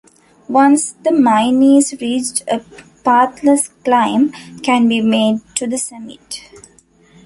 Once 0.49 0.93
the 1.03 1.11
mine 1.11 1.61
is 1.61 1.95
reached 2.01 2.41
a 2.47 2.63
pathless 3.03 3.67
climb 3.83 4.31
can 4.63 4.87
be 4.87 4.99
made 4.99 5.41
to 5.53 5.67
the 5.67 5.77
summit. 5.77 6.43